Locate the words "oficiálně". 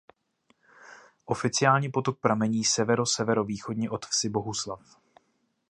1.25-1.89